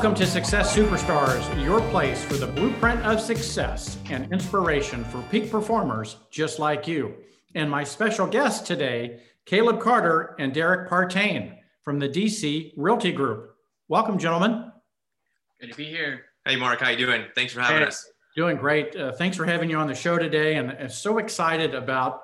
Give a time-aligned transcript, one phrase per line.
[0.00, 5.50] Welcome to Success Superstars, your place for the blueprint of success and inspiration for peak
[5.50, 7.16] performers just like you.
[7.54, 13.54] And my special guests today, Caleb Carter and Derek Partain from the DC Realty Group.
[13.88, 14.72] Welcome, gentlemen.
[15.60, 16.22] Good to be here.
[16.46, 17.26] Hey, Mark, how you doing?
[17.34, 18.10] Thanks for having hey, us.
[18.34, 18.96] Doing great.
[18.96, 22.22] Uh, thanks for having you on the show today, and, and so excited about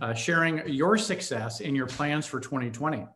[0.00, 3.06] uh, sharing your success in your plans for 2020.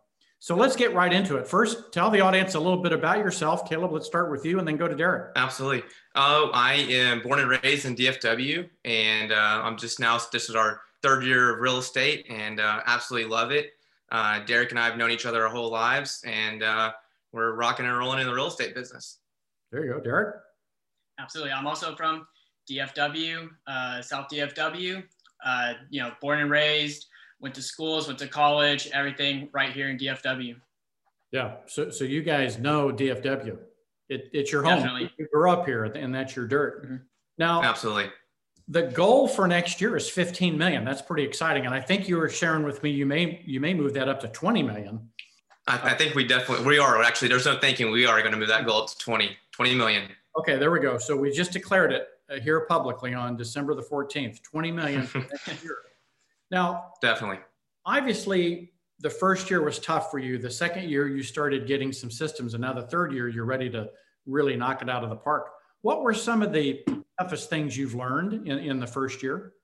[0.42, 1.46] So let's get right into it.
[1.46, 3.68] First, tell the audience a little bit about yourself.
[3.68, 5.32] Caleb, let's start with you and then go to Derek.
[5.36, 5.82] Absolutely.
[6.14, 10.56] Oh, I am born and raised in DFW, and uh, I'm just now, this is
[10.56, 13.72] our third year of real estate, and uh, absolutely love it.
[14.10, 16.92] Uh, Derek and I have known each other our whole lives, and uh,
[17.32, 19.18] we're rocking and rolling in the real estate business.
[19.70, 20.36] There you go, Derek.
[21.18, 21.52] Absolutely.
[21.52, 22.26] I'm also from
[22.68, 25.04] DFW, uh, South DFW.
[25.44, 27.06] Uh, you know, born and raised
[27.40, 30.56] went to schools, went to college, everything right here in DFW.
[31.32, 31.56] Yeah.
[31.66, 33.58] So, so you guys know DFW.
[34.08, 34.76] It, it's your home.
[34.76, 35.12] Definitely.
[35.18, 36.84] You grew up here, and that's your dirt.
[36.84, 36.96] Mm-hmm.
[37.38, 38.10] Now, absolutely.
[38.68, 40.84] The goal for next year is 15 million.
[40.84, 41.66] That's pretty exciting.
[41.66, 44.20] And I think you were sharing with me you may you may move that up
[44.20, 45.08] to 20 million.
[45.66, 47.28] I, I think we definitely we are actually.
[47.28, 47.90] There's no thinking.
[47.90, 50.08] We are going to move that goal up to 20 20 million.
[50.38, 50.98] Okay, there we go.
[50.98, 54.42] So we just declared it uh, here publicly on December the 14th.
[54.42, 55.78] 20 million for next year.
[56.50, 57.38] Now, definitely.
[57.86, 60.38] Obviously, the first year was tough for you.
[60.38, 63.70] The second year, you started getting some systems, and now the third year, you're ready
[63.70, 63.90] to
[64.26, 65.50] really knock it out of the park.
[65.82, 66.84] What were some of the
[67.18, 69.54] toughest things you've learned in, in the first year?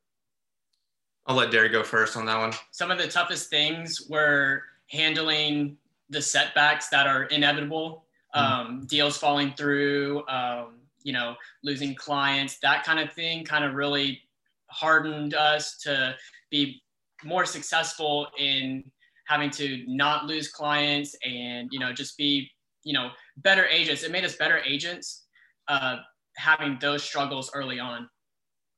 [1.26, 2.52] I'll let Derek go first on that one.
[2.70, 5.76] Some of the toughest things were handling
[6.08, 8.52] the setbacks that are inevitable, mm-hmm.
[8.68, 13.74] um, deals falling through, um, you know, losing clients, that kind of thing kind of
[13.74, 14.22] really
[14.69, 16.14] hardened us to
[16.50, 16.83] be
[17.25, 18.84] more successful in
[19.27, 22.50] having to not lose clients and you know just be
[22.84, 24.03] you know better agents.
[24.03, 25.26] It made us better agents
[25.69, 25.97] uh,
[26.37, 28.09] having those struggles early on.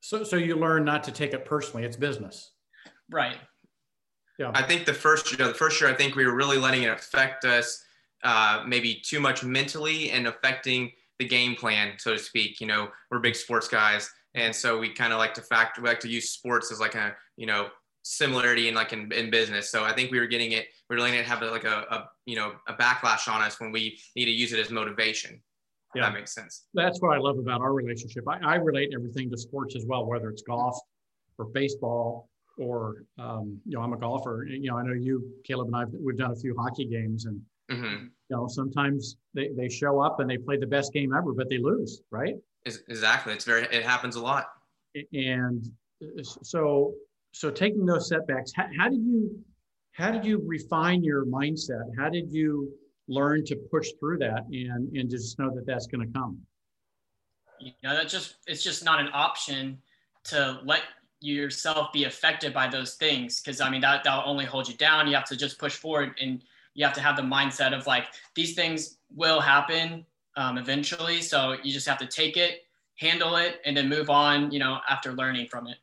[0.01, 1.85] So so you learn not to take it personally.
[1.85, 2.53] It's business.
[3.11, 3.37] Right.
[4.39, 4.53] Yeah.
[4.55, 6.85] I think the first you know the first year i think we were really letting
[6.85, 7.85] it affect us
[8.25, 12.61] uh, maybe too much mentally and affecting the game plan so to speak.
[12.61, 15.89] You know we're big sports guys and so we kind of like to fact we
[15.89, 17.69] like to use sports as like a you know
[18.03, 19.71] similarity in like in, in business.
[19.71, 22.09] So I think we were getting it, we are letting it have like a, a,
[22.25, 25.43] you know, a backlash on us when we need to use it as motivation.
[25.95, 26.03] Yeah.
[26.03, 26.65] That makes sense.
[26.73, 28.25] That's what I love about our relationship.
[28.27, 30.79] I, I relate everything to sports as well, whether it's golf
[31.39, 35.67] or baseball or, um, you know, I'm a golfer, you know, I know you, Caleb
[35.67, 38.05] and I, we've done a few hockey games and, mm-hmm.
[38.05, 41.49] you know, sometimes they, they show up and they play the best game ever, but
[41.49, 42.35] they lose, right?
[42.65, 43.33] Exactly.
[43.33, 44.49] It's very, it happens a lot.
[45.13, 45.65] And
[46.43, 46.95] so
[47.33, 49.39] so taking those setbacks, how, how did you
[49.93, 51.85] how did you refine your mindset?
[51.97, 52.73] How did you
[53.09, 56.39] learn to push through that and and just know that that's going to come?
[57.61, 59.79] You know, that just it's just not an option
[60.25, 60.83] to let
[61.21, 65.07] yourself be affected by those things because I mean that that'll only hold you down.
[65.07, 66.43] You have to just push forward and
[66.79, 68.07] you have to have the mindset of like
[68.37, 70.07] these things will happen
[70.37, 71.21] um, eventually.
[71.21, 72.61] So you just have to take it,
[73.01, 74.53] handle it, and then move on.
[74.53, 75.79] You know, after learning from it.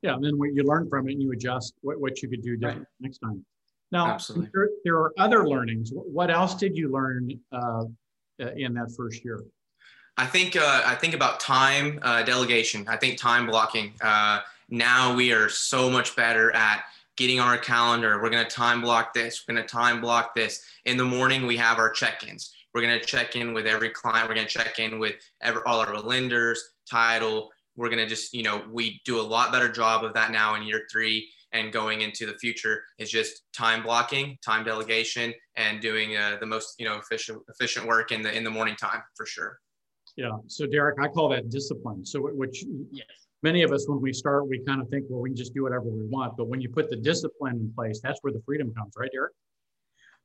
[0.00, 2.42] Yeah, and then what you learn from it and you adjust what, what you could
[2.42, 2.86] do different right.
[3.00, 3.44] next time.
[3.92, 4.16] Now,
[4.54, 5.90] there, there, are other learnings.
[5.92, 7.84] What else did you learn uh,
[8.40, 9.44] uh, in that first year?
[10.16, 12.86] I think uh, I think about time uh, delegation.
[12.88, 13.92] I think time blocking.
[14.00, 14.40] Uh,
[14.70, 16.84] now we are so much better at
[17.20, 18.20] getting on our calendar.
[18.20, 19.44] We're going to time block this.
[19.46, 20.64] We're going to time block this.
[20.86, 22.52] In the morning, we have our check-ins.
[22.72, 24.28] We're going to check in with every client.
[24.28, 28.34] We're going to check in with every, all our lenders, title, we're going to just,
[28.34, 31.72] you know, we do a lot better job of that now in year three and
[31.72, 36.74] going into the future is just time blocking, time delegation, and doing uh, the most,
[36.78, 39.58] you know, efficient efficient work in the in the morning time for sure.
[40.16, 40.36] Yeah.
[40.46, 42.04] So Derek, I call that discipline.
[42.04, 43.06] So which yes.
[43.42, 45.62] Many of us, when we start, we kind of think, well, we can just do
[45.62, 46.36] whatever we want.
[46.36, 49.32] But when you put the discipline in place, that's where the freedom comes, right, Derek?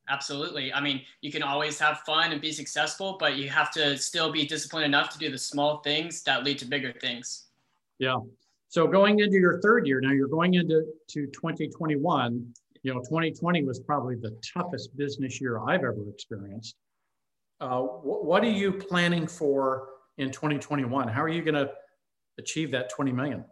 [0.08, 0.72] Absolutely.
[0.72, 4.30] I mean, you can always have fun and be successful, but you have to still
[4.30, 7.46] be disciplined enough to do the small things that lead to bigger things.
[7.98, 8.18] Yeah.
[8.68, 12.54] So going into your third year, now you're going into to 2021.
[12.82, 16.76] You know, 2020 was probably the toughest business year I've ever experienced.
[17.60, 19.88] Uh, wh- what are you planning for
[20.18, 21.08] in 2021?
[21.08, 21.70] How are you going to
[22.38, 23.44] achieve that 20 million?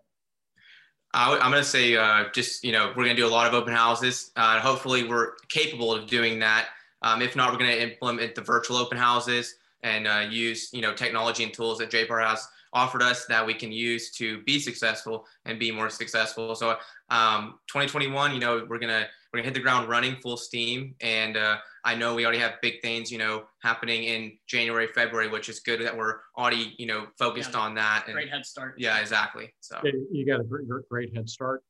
[1.12, 3.46] I, am going to say uh, just, you know, we're going to do a lot
[3.46, 4.32] of open houses.
[4.34, 6.69] Uh, hopefully we're capable of doing that.
[7.02, 9.54] Um, if not, we're going to implement the virtual open houses
[9.84, 13.54] and uh, use, you know, technology and tools that JPAR has offered us that we
[13.54, 16.56] can use to be successful and be more successful.
[16.56, 16.70] So
[17.10, 21.36] um, 2021, you know, we're gonna we're gonna hit the ground running full steam, and
[21.36, 25.48] uh, I know we already have big things, you know, happening in January, February, which
[25.48, 27.60] is good that we're already, you know, focused Yeah.
[27.60, 28.06] on that.
[28.10, 28.75] Great head start.
[28.78, 29.54] Yeah, exactly.
[29.60, 31.62] So You got a great, great head start.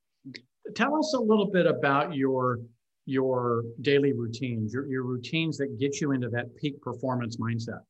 [0.75, 2.61] Tell us a little bit about your
[3.07, 7.81] your daily routines, your, your routines that get you into that peak performance mindset.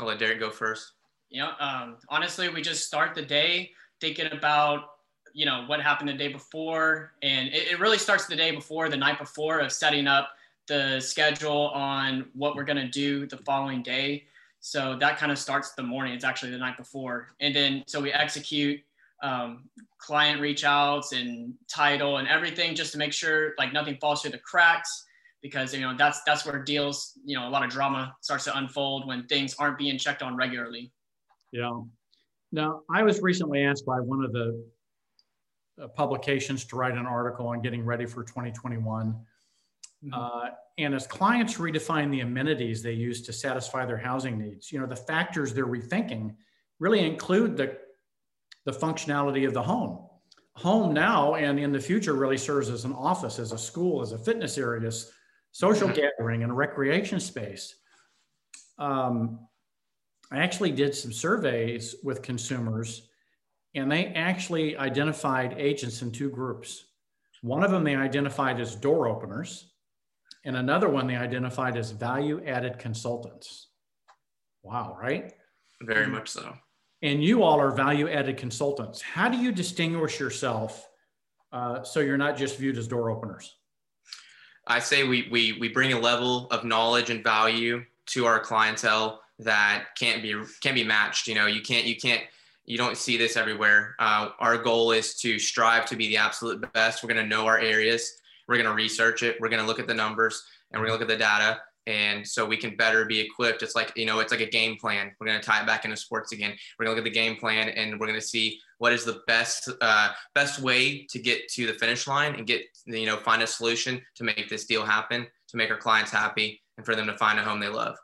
[0.00, 0.92] I'll let Derek go first.
[1.30, 1.52] Yeah.
[1.60, 4.90] Um, honestly, we just start the day thinking about,
[5.32, 7.12] you know, what happened the day before.
[7.22, 10.30] And it, it really starts the day before, the night before, of setting up
[10.66, 14.24] the schedule on what we're going to do the following day.
[14.60, 16.14] So that kind of starts the morning.
[16.14, 17.34] It's actually the night before.
[17.40, 18.80] And then, so we execute
[19.22, 19.68] um,
[19.98, 24.30] client reach outs and title and everything just to make sure like nothing falls through
[24.30, 25.06] the cracks
[25.42, 28.56] because you know that's that's where deals you know a lot of drama starts to
[28.58, 30.92] unfold when things aren't being checked on regularly
[31.52, 31.80] Yeah.
[32.50, 34.64] Now, I was recently asked by one of the
[35.82, 39.14] uh, publications to write an article on getting ready for 2021.
[40.04, 40.10] Mhm.
[40.12, 44.80] Uh, and as clients redefine the amenities they use to satisfy their housing needs, you
[44.80, 46.34] know, the factors they're rethinking
[46.78, 47.76] really include the,
[48.64, 50.08] the functionality of the home.
[50.54, 54.12] Home now and in the future really serves as an office, as a school, as
[54.12, 55.12] a fitness area, as
[55.52, 55.94] social Mhm.
[55.94, 57.76] gathering and a recreation space.
[58.78, 59.48] Um,
[60.30, 63.08] I actually did some surveys with consumers,
[63.74, 66.86] and they actually identified agents in two groups.
[67.42, 69.72] One of them they identified as door openers,
[70.44, 73.68] and another one they identified as value added consultants.
[74.62, 75.34] Wow, right?
[75.80, 76.56] Very much so.
[77.02, 79.00] And you all are value added consultants.
[79.00, 80.88] How do you distinguish yourself
[81.52, 83.57] uh, so you're not just viewed as door openers?
[84.68, 89.22] I say we, we, we bring a level of knowledge and value to our clientele
[89.40, 91.26] that can't be can't be matched.
[91.26, 92.22] You know, you can't you can't
[92.66, 93.94] you don't see this everywhere.
[93.98, 97.02] Uh, our goal is to strive to be the absolute best.
[97.02, 98.20] We're going to know our areas.
[98.46, 99.40] We're going to research it.
[99.40, 101.60] We're going to look at the numbers and we're going to look at the data.
[101.88, 103.62] And so we can better be equipped.
[103.62, 105.10] It's like, you know, it's like a game plan.
[105.18, 106.54] We're going to tie it back into sports again.
[106.78, 109.06] We're going to look at the game plan and we're going to see what is
[109.06, 113.16] the best, uh, best way to get to the finish line and get, you know,
[113.16, 116.94] find a solution to make this deal happen, to make our clients happy and for
[116.94, 117.96] them to find a home they love.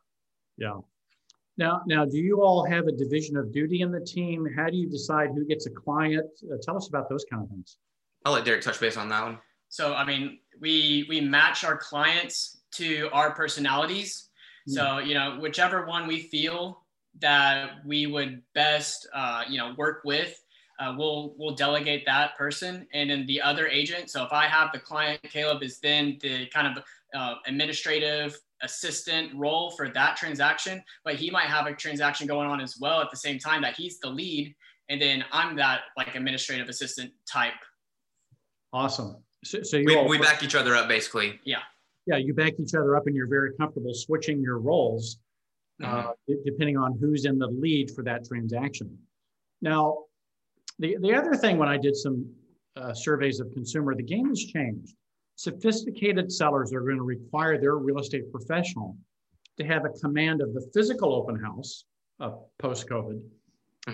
[0.57, 0.79] Yeah.
[1.59, 4.49] Now, now, do you all have a division of duty in the team?
[4.57, 6.25] How do you decide who gets a client?
[6.51, 7.77] Uh, tell us about those kind of things.
[8.25, 9.39] I'll let Derek touch base on that one.
[9.69, 14.29] so i mean we we match our clients to our personalities.
[14.67, 16.81] So you know whichever one we feel
[17.21, 20.41] that we would best uh, you know work with
[20.81, 24.11] uh, we'll we'll delegate that person and then the other agent.
[24.11, 26.83] So if i have the client caleb is then the kind of
[27.15, 32.61] uh, administrative assistant role for that transaction but he might have a transaction going on
[32.61, 34.55] as well at the same time that he's the lead
[34.89, 37.53] and then i'm that like administrative assistant type.
[38.73, 39.17] Awesome.
[39.45, 41.39] So, so you We, all, we back each other up basically.
[41.45, 41.61] yeah,
[42.07, 45.19] you back each other up and you're very comfortable switching your roles
[45.83, 48.97] uh, d- depending on who's in the lead for that transaction.
[49.61, 50.05] Now,
[50.79, 52.27] the, the other thing when I did some
[52.77, 54.95] uh, surveys of consumer, the game has changed.
[55.37, 58.97] Sophisticated sellers are going to require their real estate professional
[59.57, 61.85] to have a command of the physical open house
[62.21, 63.21] uh, post COVID,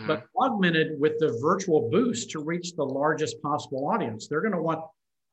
[0.06, 4.28] but augmented with the virtual boost to reach the largest possible audience.
[4.28, 4.80] They're going to want,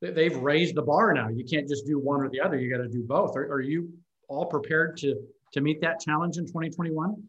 [0.02, 1.30] they've raised the bar now.
[1.30, 2.58] You can't just do one or the other.
[2.58, 3.36] You got to do both.
[3.36, 3.90] Are, are you
[4.30, 5.16] all prepared to,
[5.54, 7.22] to meet that challenge in 2021?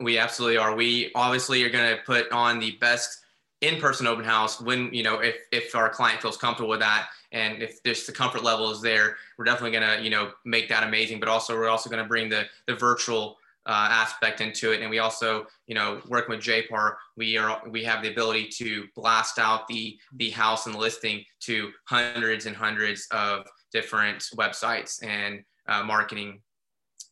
[0.00, 0.74] We absolutely are.
[0.74, 3.24] We obviously are going to put on the best
[3.62, 7.62] in-person open house when you know if if our client feels comfortable with that and
[7.62, 10.82] if there's the comfort level is there we're definitely going to you know make that
[10.82, 14.80] amazing but also we're also going to bring the the virtual uh, aspect into it
[14.80, 18.84] and we also you know working with jpar we are we have the ability to
[18.94, 25.04] blast out the the house and the listing to hundreds and hundreds of different websites
[25.04, 26.40] and uh, marketing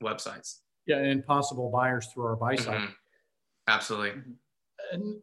[0.02, 2.82] websites Yeah, and possible buyers through our buy side.
[2.82, 2.94] Mhm.
[3.68, 4.12] absolutely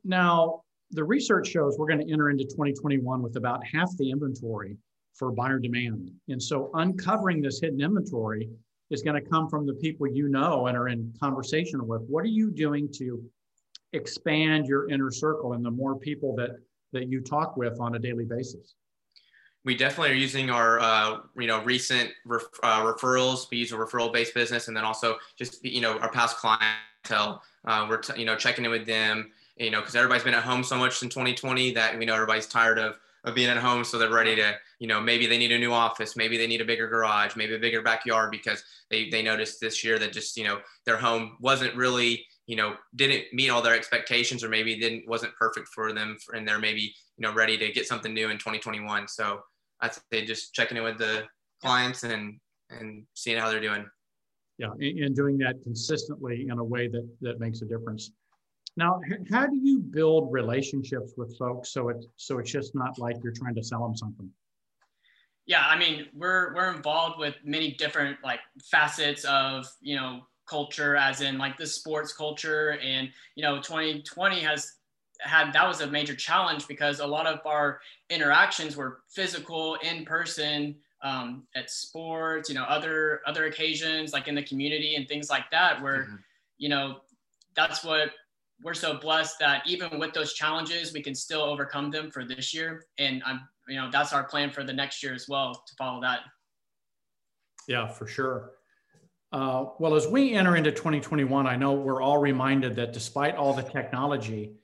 [0.04, 4.76] Now, the research shows we're going to enter into 2021 with about half the inventory
[5.14, 6.12] for buyer demand.
[6.30, 8.50] And so uncovering this hidden inventory
[8.92, 12.02] is going to come from the people you know and are in conversation with.
[12.04, 13.24] What are you doing to
[13.94, 16.52] expand your inner circle and the more people that
[16.94, 18.76] that you talk with on a daily basis?
[19.64, 23.76] we definitely are using our uh, you know recent ref, uh, referrals we use a
[23.76, 28.20] referral based business and then also just you know our past clientele uh, we're t-
[28.20, 31.02] you know checking in with them you know because everybody's been at home so much
[31.04, 34.36] in 2020 that we know everybody's tired of of being at home so they're ready
[34.36, 37.36] to you know maybe they need a new office maybe they need a bigger garage
[37.36, 40.98] maybe a bigger backyard because they they noticed this year that just you know their
[40.98, 45.68] home wasn't really you know didn't meet all their expectations or maybe didn't wasn't perfect
[45.68, 49.40] for them and they're maybe you know ready to get something new in 2021 so
[49.82, 51.24] i'd say just checking in with the
[51.62, 52.40] clients and
[52.72, 53.86] and seeing how they're doing.
[54.58, 58.12] Yeah and doing that consistently in a way that that makes a difference
[58.78, 59.00] now
[59.30, 63.34] how do you build relationships with folks so it so it's just not like you're
[63.34, 64.30] trying to sell them something
[65.46, 70.96] yeah i mean we're we're involved with many different like facets of you know culture
[70.96, 74.74] as in like the sports culture and you know 2020 has
[75.22, 80.04] had that was a major challenge because a lot of our interactions were physical in
[80.04, 85.30] person um, at sports you know other other occasions like in the community and things
[85.30, 86.16] like that where mm-hmm.
[86.58, 86.98] you know
[87.56, 88.12] that's what
[88.64, 92.54] we're so blessed that even with those challenges we can still overcome them for this
[92.54, 95.74] year and i'm you know that's our plan for the next year as well to
[95.76, 96.20] follow that
[97.68, 98.54] yeah for sure
[99.32, 103.54] uh, well, as we enter into 2021, I know we're all reminded that despite all
[103.54, 104.56] the technology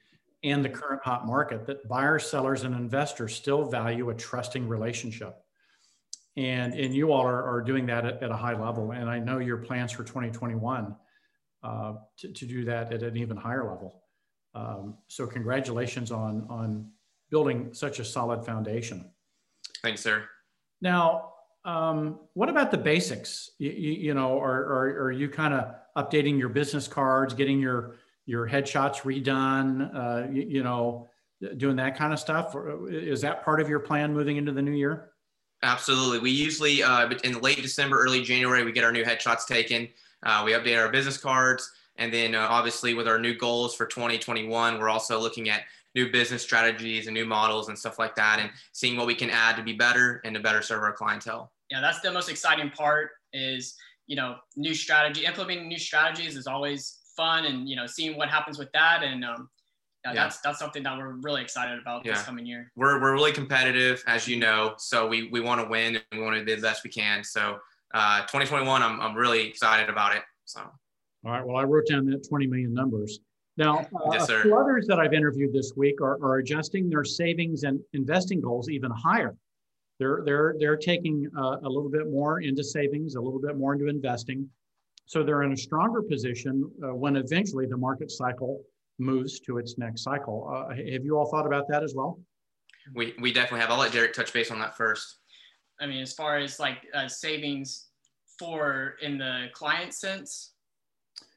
[0.44, 5.38] and the current hot market, that buyers, sellers, and investors still value a trusting relationship.
[6.36, 8.92] And, and you all are, are doing that at, at a high level.
[8.92, 10.96] And I know your plans for 2021
[11.64, 14.04] uh, to, to do that at an even higher level.
[14.54, 16.90] Um, so congratulations on, on
[17.30, 19.12] building such a solid foundation.
[19.82, 20.24] Thanks, sir.
[20.82, 21.34] Now,
[21.66, 23.52] um, what about the basics?
[23.60, 27.60] You, you, you know, are, are, are you kind of updating your business cards, getting
[27.60, 29.94] your your headshots redone?
[29.94, 31.08] Uh, you, you, know,
[31.58, 32.56] doing that kind of stuff.
[32.56, 35.12] Or is that part of your plan moving into the new year?
[35.64, 36.20] Absolutely.
[36.20, 39.90] We usually uh, in late December, early January, we get our new headshots taken.
[40.24, 43.86] Uh, we update our business cards, and then uh, obviously with our new goals for
[43.86, 45.64] 2021, we're also looking at
[45.96, 49.30] new business strategies and new models and stuff like that, and seeing what we can
[49.30, 52.70] add to be better and to better serve our clientele yeah, that's the most exciting
[52.70, 53.76] part is,
[54.08, 58.30] you know, new strategy, implementing new strategies is always fun and, you know, seeing what
[58.30, 59.04] happens with that.
[59.04, 59.50] And, um,
[60.06, 60.24] yeah, yeah.
[60.24, 62.14] that's, that's something that we're really excited about yeah.
[62.14, 62.72] this coming year.
[62.76, 66.22] We're, we're really competitive as you know, so we, we want to win and we
[66.22, 67.24] want to do the best we can.
[67.24, 67.60] So,
[67.98, 70.24] uh, 2021, I'm, I'm really excited about it.
[70.46, 70.62] So.
[71.26, 71.46] All right.
[71.46, 73.20] Well, I wrote down that 20 million numbers.
[73.58, 77.04] Now, uh, yes, a few others that I've interviewed this week are, are adjusting their
[77.04, 79.36] savings and investing goals even higher.
[80.00, 83.74] They're, they're, they're taking uh, a little bit more into savings, a little bit more
[83.74, 84.48] into investing.
[85.08, 88.62] So they're in a stronger position uh, when eventually the market cycle
[89.00, 90.48] moves to its next cycle.
[90.54, 92.20] Uh, have you all thought about that as well?
[92.94, 93.72] We, we definitely have.
[93.72, 95.18] I'll let Derek touch base on that first.
[95.80, 97.87] I mean, as far as like uh, savings
[98.38, 100.52] for in the client sense?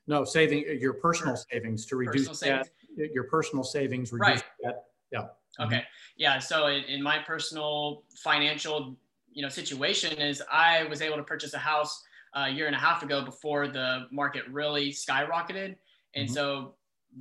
[0.07, 2.71] No, saving your personal savings to reduce personal savings.
[3.15, 4.45] your personal savings, reduce right.
[4.63, 4.85] debt.
[5.13, 5.27] Yeah.
[5.61, 5.77] Okay.
[5.77, 5.85] Mm-hmm.
[6.17, 6.39] Yeah.
[6.39, 8.97] So in, in, my personal financial,
[9.33, 12.03] you know, situation is I was able to purchase a house
[12.35, 15.77] a year and a half ago before the market really skyrocketed.
[16.15, 16.35] And mm-hmm.
[16.35, 16.75] so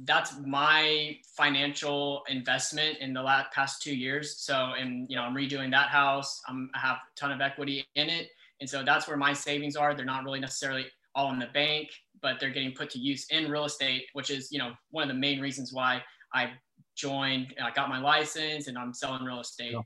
[0.03, 4.37] that's my financial investment in the last past two years.
[4.37, 6.41] So, and you know, I'm redoing that house.
[6.47, 8.29] I'm, I have a ton of equity in it.
[8.61, 9.93] And so that's where my savings are.
[9.93, 10.85] They're not really necessarily
[11.15, 11.89] all in the bank,
[12.21, 15.07] but they're getting put to use in real estate, which is, you know, one of
[15.07, 16.01] the main reasons why
[16.33, 16.51] I
[16.95, 19.71] joined, I got my license and I'm selling real estate.
[19.73, 19.81] Yeah.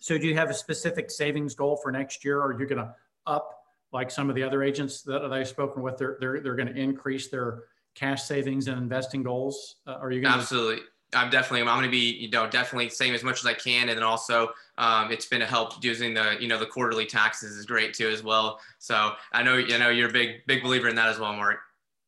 [0.00, 2.94] So do you have a specific savings goal for next year or you're going to
[3.26, 3.50] up
[3.92, 6.78] like some of the other agents that I've spoken with, they're, they're, they're going to
[6.78, 9.76] increase their cash savings and investing goals?
[9.86, 10.40] Uh, are you going to?
[10.40, 10.82] Absolutely.
[11.16, 13.88] I'm definitely, I'm going to be, you know, definitely saving as much as I can.
[13.88, 17.56] And then also um, it's been a help using the, you know, the quarterly taxes
[17.56, 18.60] is great too, as well.
[18.78, 21.58] So I know, you know, you're a big, big believer in that as well, Mark.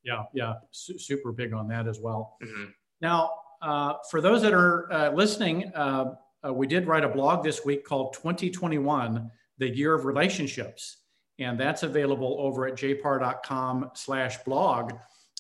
[0.04, 0.24] Yeah.
[0.34, 0.54] Yeah.
[0.70, 2.36] Su- super big on that as well.
[2.42, 2.70] Mm-hmm.
[3.00, 6.14] Now, uh, for those that are uh, listening, uh,
[6.46, 10.98] uh, we did write a blog this week called 2021, the year of relationships.
[11.38, 14.92] And that's available over at jpar.com slash blog.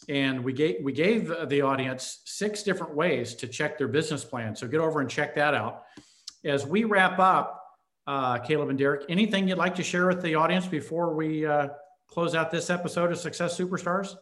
[0.08, 4.56] And we gave, we gave the audience six different ways to check their business plan.
[4.56, 5.84] So get over and check that out.
[6.44, 7.62] As we wrap up,
[8.06, 11.68] uh, Caleb and Derek, anything you'd like to share with the audience before we uh,
[12.06, 14.16] close out this episode of Success Superstars?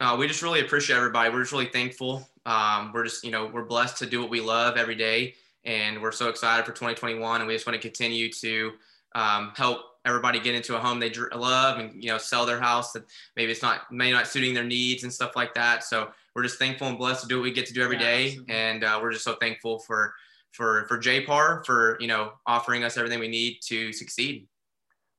[0.00, 1.30] Uh, we just really appreciate everybody.
[1.30, 2.28] We're just really thankful.
[2.46, 5.34] Um, we're just, you know, we're blessed to do what we love every day.
[5.64, 7.40] And we're so excited for 2021.
[7.40, 8.72] And we just want to continue to
[9.14, 12.92] um, help everybody get into a home they love and, you know, sell their house
[12.92, 13.04] that
[13.36, 15.82] maybe it's not, maybe not suiting their needs and stuff like that.
[15.82, 18.02] So we're just thankful and blessed to do what we get to do every yeah,
[18.02, 18.26] day.
[18.26, 18.54] Absolutely.
[18.54, 20.12] And uh, we're just so thankful for,
[20.52, 24.46] for, for JPAR for, you know, offering us everything we need to succeed.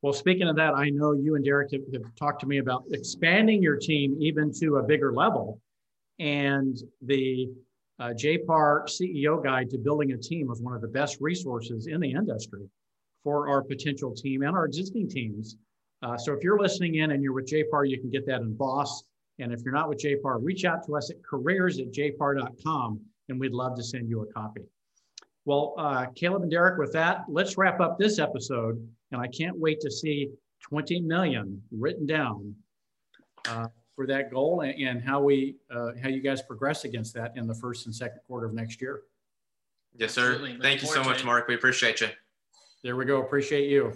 [0.01, 2.83] Well, speaking of that, I know you and Derek have, have, talked to me about
[2.91, 5.59] expanding your team even to a bigger level.
[6.19, 7.49] And the
[7.97, 11.99] uh, JPAR CEO Guide to Building a Team was one of the best resources in
[11.99, 12.69] the industry
[13.25, 15.57] for our potential team and our existing teams.
[16.03, 18.53] Uh, so if you're listening in and you're with JPAR, you can get that in
[18.53, 19.03] Boss
[19.39, 23.39] And if you're not with JPAR, reach out to us at careers at jpar.com and
[23.39, 24.61] we'd love to send you a copy.
[25.45, 28.87] Well, uh, Caleb and Derek, with that, let's wrap up this episode.
[29.11, 30.29] And I can't wait to see
[30.61, 32.55] 20 million written down
[33.47, 37.33] uh, for that goal and, and how we, uh, how you guys progress against that
[37.35, 39.01] in the first and second quarter of next year.
[39.97, 40.37] Yes, sir.
[40.61, 41.47] Thank you so much, Mark.
[41.47, 42.09] We appreciate you.
[42.85, 43.19] There we go.
[43.19, 43.93] Appreciate you.